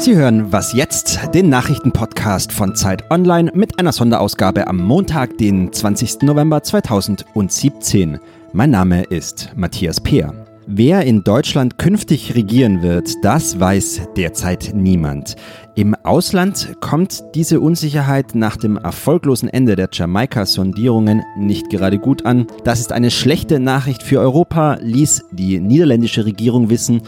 [0.00, 5.70] Sie hören Was jetzt, den Nachrichtenpodcast von Zeit Online mit einer Sonderausgabe am Montag, den
[5.70, 6.22] 20.
[6.22, 8.18] November 2017.
[8.54, 10.32] Mein Name ist Matthias Peer.
[10.66, 15.36] Wer in Deutschland künftig regieren wird, das weiß derzeit niemand.
[15.74, 22.46] Im Ausland kommt diese Unsicherheit nach dem erfolglosen Ende der Jamaika-Sondierungen nicht gerade gut an.
[22.64, 27.02] Das ist eine schlechte Nachricht für Europa, ließ die niederländische Regierung wissen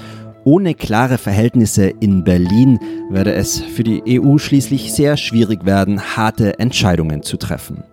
[0.45, 2.79] ohne klare Verhältnisse in Berlin
[3.11, 7.85] werde es für die EU schließlich sehr schwierig werden, harte Entscheidungen zu treffen.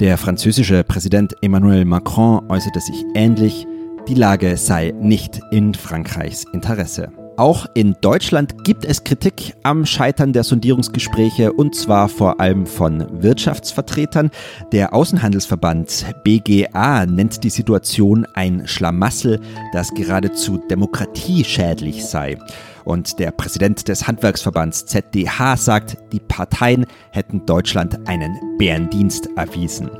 [0.00, 3.66] Der französische Präsident Emmanuel Macron äußerte sich ähnlich,
[4.08, 7.23] die Lage sei nicht in Frankreichs Interesse.
[7.36, 13.22] Auch in Deutschland gibt es Kritik am Scheitern der Sondierungsgespräche und zwar vor allem von
[13.22, 14.30] Wirtschaftsvertretern.
[14.70, 19.40] Der Außenhandelsverband BGA nennt die Situation ein Schlamassel,
[19.72, 22.38] das geradezu demokratieschädlich sei.
[22.84, 29.90] Und der Präsident des Handwerksverbands ZDH sagt, die Parteien hätten Deutschland einen Bärendienst erwiesen.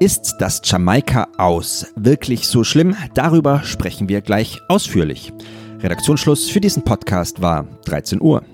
[0.00, 2.96] Ist das Jamaika aus wirklich so schlimm?
[3.12, 5.34] Darüber sprechen wir gleich ausführlich.
[5.82, 8.44] Redaktionsschluss für diesen Podcast war 13 Uhr.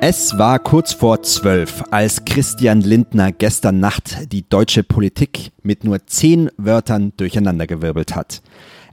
[0.00, 6.04] Es war kurz vor zwölf, als Christian Lindner gestern Nacht die deutsche Politik mit nur
[6.06, 8.42] zehn Wörtern durcheinandergewirbelt hat.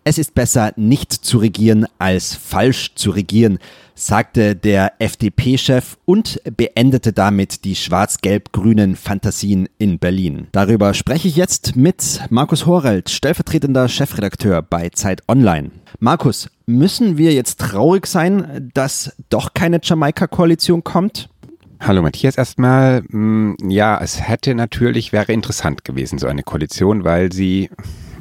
[0.05, 3.57] Es ist besser, nicht zu regieren, als falsch zu regieren,
[3.95, 10.47] sagte der FDP-Chef und beendete damit die schwarz-gelb-grünen Fantasien in Berlin.
[10.51, 15.71] Darüber spreche ich jetzt mit Markus Horelt, stellvertretender Chefredakteur bei Zeit Online.
[15.99, 21.29] Markus, müssen wir jetzt traurig sein, dass doch keine Jamaika-Koalition kommt?
[21.79, 23.03] Hallo Matthias erstmal.
[23.07, 27.69] Mm, ja, es hätte natürlich, wäre interessant gewesen, so eine Koalition, weil sie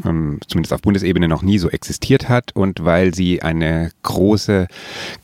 [0.04, 4.68] ähm, zumindest auf Bundesebene noch nie so existiert hat und weil sie eine große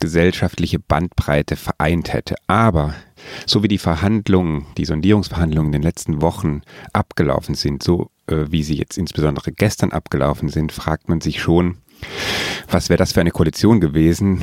[0.01, 2.37] gesellschaftliche Bandbreite vereint hätte.
[2.47, 2.95] Aber
[3.47, 8.63] so wie die Verhandlungen, die Sondierungsverhandlungen in den letzten Wochen abgelaufen sind, so äh, wie
[8.63, 11.79] sie jetzt insbesondere gestern abgelaufen sind, fragt man sich schon,
[12.71, 14.41] was wäre das für eine Koalition gewesen?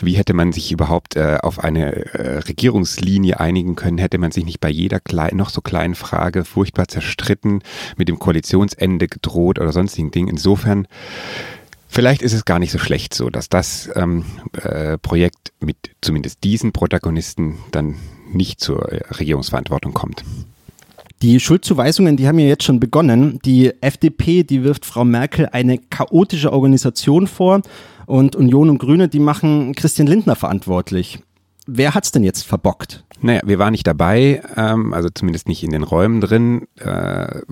[0.00, 3.98] Wie hätte man sich überhaupt äh, auf eine äh, Regierungslinie einigen können?
[3.98, 7.62] Hätte man sich nicht bei jeder klein, noch so kleinen Frage furchtbar zerstritten,
[7.96, 10.28] mit dem Koalitionsende gedroht oder sonstigen Dingen?
[10.28, 10.86] Insofern
[11.92, 14.24] Vielleicht ist es gar nicht so schlecht so, dass das ähm,
[14.62, 17.96] äh, Projekt mit zumindest diesen Protagonisten dann
[18.32, 20.22] nicht zur äh, Regierungsverantwortung kommt.
[21.22, 23.40] Die Schuldzuweisungen, die haben ja jetzt schon begonnen.
[23.44, 27.60] Die FDP, die wirft Frau Merkel eine chaotische Organisation vor
[28.06, 31.18] und Union und Grüne, die machen Christian Lindner verantwortlich.
[31.66, 33.04] Wer hat's denn jetzt verbockt?
[33.20, 36.66] Naja, wir waren nicht dabei, ähm, also zumindest nicht in den Räumen drin.
[36.78, 37.42] Äh,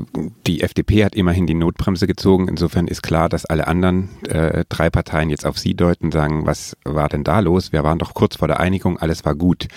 [0.46, 2.48] die FDP hat immerhin die Notbremse gezogen.
[2.48, 6.74] Insofern ist klar, dass alle anderen äh, drei Parteien jetzt auf sie deuten, sagen, was
[6.84, 7.70] war denn da los?
[7.70, 9.68] Wir waren doch kurz vor der Einigung, alles war gut.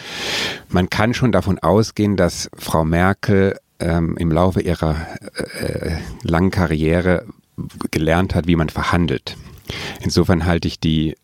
[0.70, 5.08] Man kann schon davon ausgehen, dass Frau Merkel ähm, im Laufe ihrer
[5.60, 7.26] äh, langen Karriere
[7.92, 9.38] gelernt hat, wie man verhandelt.
[10.02, 11.16] Insofern halte ich die äh,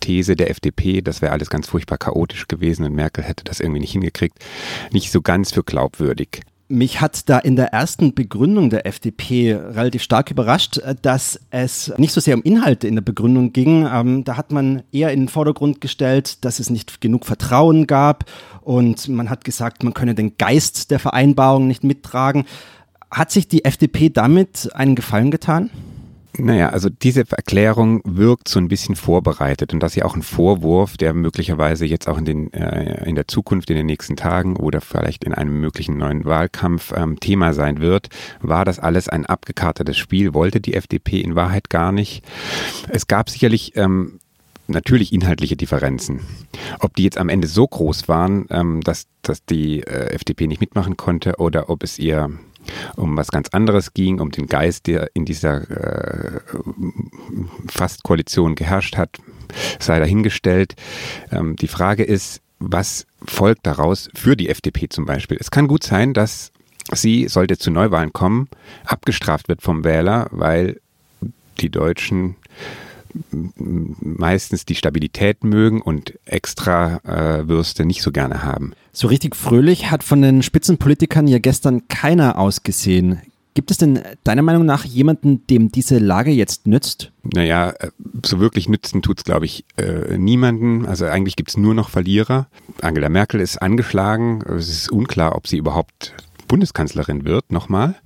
[0.00, 3.80] These der FDP, das wäre alles ganz furchtbar chaotisch gewesen und Merkel hätte das irgendwie
[3.80, 4.38] nicht hingekriegt,
[4.92, 6.42] nicht so ganz für glaubwürdig.
[6.68, 11.92] Mich hat da in der ersten Begründung der FDP relativ stark überrascht, äh, dass es
[11.96, 13.86] nicht so sehr um Inhalte in der Begründung ging.
[13.86, 18.24] Ähm, da hat man eher in den Vordergrund gestellt, dass es nicht genug Vertrauen gab
[18.62, 22.46] und man hat gesagt, man könne den Geist der Vereinbarung nicht mittragen.
[23.12, 25.70] Hat sich die FDP damit einen Gefallen getan?
[26.38, 30.22] Naja, also diese Erklärung wirkt so ein bisschen vorbereitet und das ist ja auch ein
[30.22, 34.56] Vorwurf, der möglicherweise jetzt auch in, den, äh, in der Zukunft, in den nächsten Tagen
[34.56, 38.08] oder vielleicht in einem möglichen neuen Wahlkampf ähm, Thema sein wird.
[38.40, 40.34] War das alles ein abgekartetes Spiel?
[40.34, 42.24] Wollte die FDP in Wahrheit gar nicht?
[42.88, 44.18] Es gab sicherlich ähm,
[44.68, 46.20] natürlich inhaltliche Differenzen.
[46.80, 50.60] Ob die jetzt am Ende so groß waren, ähm, dass, dass die äh, FDP nicht
[50.60, 52.30] mitmachen konnte oder ob es ihr
[52.96, 56.40] um was ganz anderes ging, um den Geist, der in dieser äh,
[57.68, 59.18] Fast-Koalition geherrscht hat,
[59.78, 60.74] sei dahingestellt.
[61.30, 65.36] Ähm, die Frage ist, was folgt daraus für die FDP zum Beispiel?
[65.40, 66.52] Es kann gut sein, dass
[66.92, 68.48] sie, sollte zu Neuwahlen kommen,
[68.84, 70.80] abgestraft wird vom Wähler, weil
[71.60, 72.36] die Deutschen
[73.54, 78.72] meistens die Stabilität mögen und extra äh, Würste nicht so gerne haben.
[78.92, 83.20] So richtig fröhlich hat von den Spitzenpolitikern ja gestern keiner ausgesehen.
[83.56, 87.10] Gibt es denn deiner Meinung nach jemanden, dem diese Lage jetzt nützt?
[87.22, 87.88] Naja, äh,
[88.24, 90.84] so wirklich nützen tut es, glaube ich, äh, niemanden.
[90.84, 92.48] Also eigentlich gibt es nur noch Verlierer.
[92.82, 94.42] Angela Merkel ist angeschlagen.
[94.42, 96.12] Es ist unklar, ob sie überhaupt
[96.46, 97.96] Bundeskanzlerin wird, nochmal.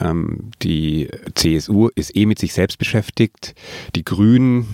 [0.00, 3.54] Ähm, die CSU ist eh mit sich selbst beschäftigt.
[3.94, 4.66] Die Grünen,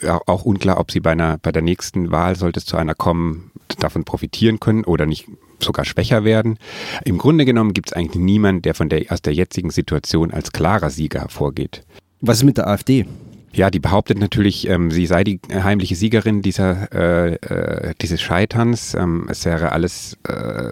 [0.00, 2.94] ja, auch unklar, ob sie bei, einer, bei der nächsten Wahl, sollte es zu einer
[2.94, 5.28] kommen, davon profitieren können oder nicht
[5.60, 6.58] sogar schwächer werden.
[7.04, 10.52] Im Grunde genommen gibt es eigentlich niemanden, der von der, aus der jetzigen Situation als
[10.52, 11.84] klarer Sieger hervorgeht.
[12.20, 13.06] Was ist mit der AfD?
[13.54, 18.94] Ja, die behauptet natürlich, ähm, sie sei die heimliche Siegerin dieser, äh, äh, dieses Scheiterns.
[18.94, 20.70] Ähm, es wäre alles, äh,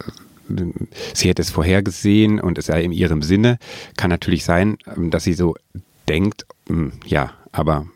[1.14, 3.58] sie hätte es vorhergesehen und es sei in ihrem Sinne.
[3.97, 5.56] Kann natürlich sein, ähm, dass sie so
[6.08, 7.87] denkt, ähm, ja, aber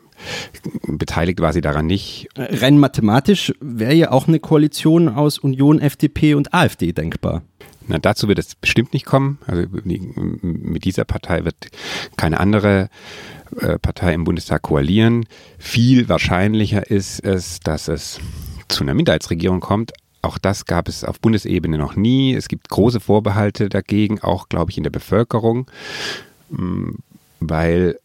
[0.87, 2.29] beteiligt war sie daran nicht.
[2.37, 7.43] Rein mathematisch wäre ja auch eine Koalition aus Union, FDP und AfD denkbar.
[7.87, 9.37] Na, dazu wird es bestimmt nicht kommen.
[9.45, 11.67] Also mit dieser Partei wird
[12.17, 12.89] keine andere
[13.59, 15.25] äh, Partei im Bundestag koalieren.
[15.59, 18.19] Viel wahrscheinlicher ist es, dass es
[18.67, 19.93] zu einer Minderheitsregierung kommt.
[20.25, 22.33] Auch das gab es auf Bundesebene noch nie.
[22.33, 25.69] Es gibt große Vorbehalte dagegen, auch, glaube ich, in der Bevölkerung,
[26.49, 26.93] mm,
[27.41, 27.99] weil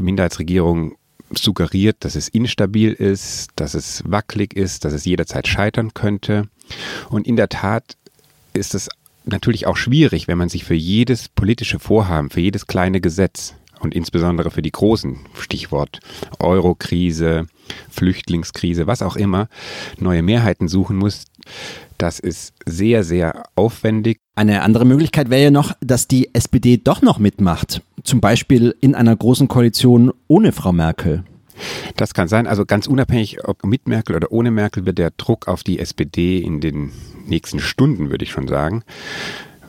[0.00, 0.94] Minderheitsregierung
[1.32, 6.48] suggeriert, dass es instabil ist, dass es wackelig ist, dass es jederzeit scheitern könnte.
[7.08, 7.96] Und in der Tat
[8.52, 8.88] ist es
[9.24, 13.92] natürlich auch schwierig, wenn man sich für jedes politische Vorhaben, für jedes kleine Gesetz und
[13.92, 15.98] insbesondere für die großen, Stichwort
[16.38, 17.48] Eurokrise,
[17.90, 19.48] Flüchtlingskrise, was auch immer,
[19.98, 21.24] neue Mehrheiten suchen muss.
[21.98, 24.18] Das ist sehr, sehr aufwendig.
[24.34, 27.82] Eine andere Möglichkeit wäre ja noch, dass die SPD doch noch mitmacht.
[28.04, 31.24] Zum Beispiel in einer großen Koalition ohne Frau Merkel.
[31.96, 32.46] Das kann sein.
[32.46, 36.38] Also ganz unabhängig, ob mit Merkel oder ohne Merkel, wird der Druck auf die SPD
[36.38, 36.92] in den
[37.26, 38.82] nächsten Stunden, würde ich schon sagen,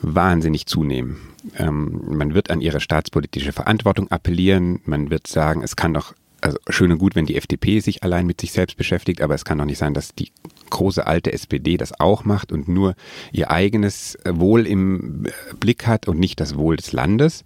[0.01, 1.17] wahnsinnig zunehmen.
[1.57, 4.81] Ähm, man wird an ihre staatspolitische Verantwortung appellieren.
[4.85, 8.25] Man wird sagen, es kann doch, also schön und gut, wenn die FDP sich allein
[8.25, 10.31] mit sich selbst beschäftigt, aber es kann doch nicht sein, dass die
[10.69, 12.95] große alte SPD das auch macht und nur
[13.31, 15.27] ihr eigenes Wohl im
[15.59, 17.43] Blick hat und nicht das Wohl des Landes.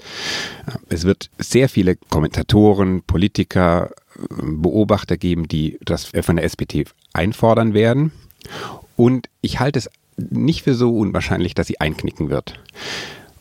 [0.90, 3.92] Es wird sehr viele Kommentatoren, Politiker,
[4.30, 8.12] Beobachter geben, die das von der SPD einfordern werden.
[8.96, 12.60] Und ich halte es nicht für so unwahrscheinlich, dass sie einknicken wird.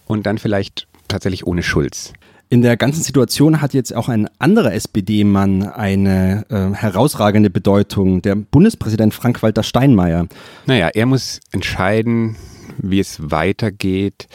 [0.07, 2.13] Und dann vielleicht tatsächlich ohne Schulz.
[2.53, 8.35] In der ganzen Situation hat jetzt auch ein anderer SPD-Mann eine äh, herausragende Bedeutung, der
[8.35, 10.27] Bundespräsident Frank-Walter Steinmeier.
[10.67, 12.35] Naja, er muss entscheiden,
[12.83, 14.29] wie es weitergeht,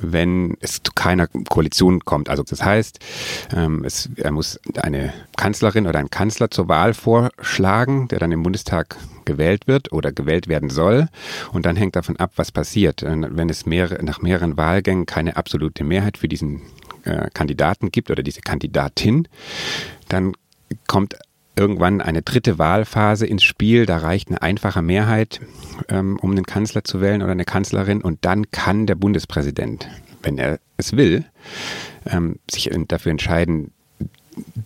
[0.00, 2.28] wenn es zu keiner Koalition kommt.
[2.28, 2.98] Also das heißt,
[3.54, 8.42] ähm, es, er muss eine Kanzlerin oder einen Kanzler zur Wahl vorschlagen, der dann im
[8.42, 11.08] Bundestag gewählt wird oder gewählt werden soll.
[11.52, 13.02] Und dann hängt davon ab, was passiert.
[13.02, 16.62] Wenn es mehrere, nach mehreren Wahlgängen keine absolute Mehrheit für diesen
[17.04, 19.28] äh, Kandidaten gibt oder diese Kandidatin,
[20.08, 20.32] dann
[20.86, 21.16] kommt
[21.56, 23.86] irgendwann eine dritte Wahlphase ins Spiel.
[23.86, 25.40] Da reicht eine einfache Mehrheit,
[25.88, 28.02] ähm, um einen Kanzler zu wählen oder eine Kanzlerin.
[28.02, 29.88] Und dann kann der Bundespräsident,
[30.22, 31.24] wenn er es will,
[32.06, 33.72] ähm, sich dafür entscheiden,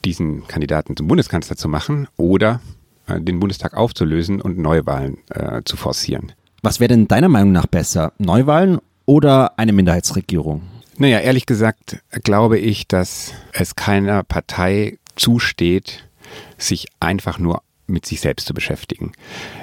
[0.04, 2.60] diesen Kandidaten zum Bundeskanzler zu machen oder
[3.06, 6.32] äh, den Bundestag aufzulösen und Neuwahlen äh, zu forcieren.
[6.62, 8.12] Was wäre denn deiner Meinung nach besser?
[8.18, 10.62] Neuwahlen oder eine Minderheitsregierung?
[10.98, 16.09] Naja, ehrlich gesagt glaube ich, dass es keiner Partei zusteht,
[16.58, 19.12] sich einfach nur mit sich selbst zu beschäftigen.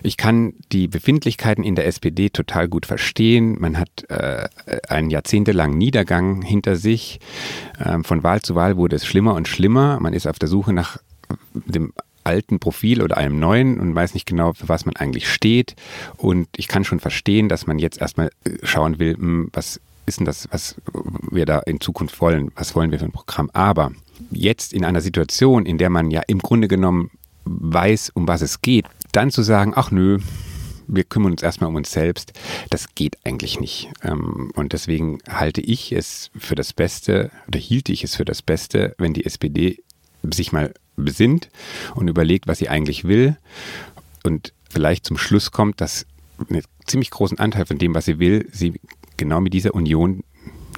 [0.03, 3.57] Ich kann die Befindlichkeiten in der SPD total gut verstehen.
[3.59, 4.49] Man hat äh,
[4.89, 7.19] einen jahrzehntelangen Niedergang hinter sich.
[7.83, 9.99] Ähm, von Wahl zu Wahl wurde es schlimmer und schlimmer.
[9.99, 10.97] Man ist auf der Suche nach
[11.53, 11.93] dem
[12.23, 15.75] alten Profil oder einem neuen und weiß nicht genau, für was man eigentlich steht.
[16.17, 20.19] Und ich kann schon verstehen, dass man jetzt erstmal äh, schauen will, hm, was ist
[20.19, 20.75] denn das, was
[21.31, 22.51] wir da in Zukunft wollen?
[22.55, 23.49] Was wollen wir für ein Programm?
[23.53, 23.91] Aber
[24.31, 27.11] jetzt in einer Situation, in der man ja im Grunde genommen
[27.45, 30.19] weiß, um was es geht, dann zu sagen, ach nö,
[30.87, 32.33] wir kümmern uns erstmal um uns selbst,
[32.69, 33.89] das geht eigentlich nicht.
[34.03, 38.41] Ähm, und deswegen halte ich es für das Beste oder hielt ich es für das
[38.41, 39.83] Beste, wenn die SPD
[40.23, 41.49] sich mal besinnt
[41.95, 43.37] und überlegt, was sie eigentlich will
[44.23, 46.05] und vielleicht zum Schluss kommt, dass
[46.49, 48.79] einen ziemlich großen Anteil von dem, was sie will, sie
[49.15, 50.23] genau mit dieser Union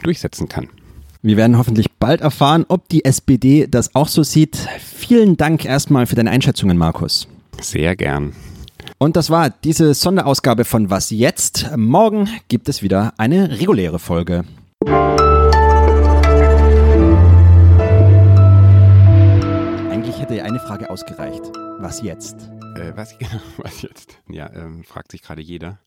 [0.03, 0.69] durchsetzen kann.
[1.21, 4.55] Wir werden hoffentlich bald erfahren, ob die SPD das auch so sieht.
[4.79, 7.27] Vielen Dank erstmal für deine Einschätzungen, Markus.
[7.59, 8.31] Sehr gern.
[8.99, 11.75] Und das war diese Sonderausgabe von Was jetzt?
[11.75, 14.45] Morgen gibt es wieder eine reguläre Folge.
[19.89, 21.51] Eigentlich hätte eine Frage ausgereicht.
[21.79, 22.49] Was jetzt?
[22.77, 23.13] Äh, was,
[23.57, 24.17] was jetzt?
[24.29, 25.79] Ja, ähm, fragt sich gerade jeder.